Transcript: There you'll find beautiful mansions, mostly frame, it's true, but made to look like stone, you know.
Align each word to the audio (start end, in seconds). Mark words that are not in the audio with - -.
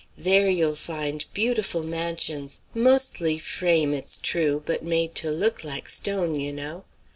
There 0.17 0.49
you'll 0.49 0.73
find 0.77 1.23
beautiful 1.31 1.83
mansions, 1.83 2.61
mostly 2.73 3.37
frame, 3.37 3.93
it's 3.93 4.17
true, 4.17 4.63
but 4.65 4.83
made 4.83 5.13
to 5.21 5.29
look 5.29 5.63
like 5.63 5.87
stone, 5.87 6.33
you 6.33 6.51
know. 6.51 6.85